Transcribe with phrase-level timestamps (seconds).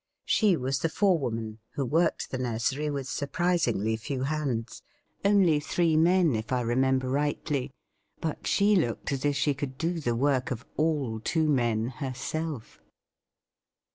[0.25, 4.81] She was the forewoman, who worked the nursery with surprisingly few hands
[5.23, 7.69] only three men, if I remember rightly
[8.19, 12.81] but she looked as if she could do the work of "all two men" herself.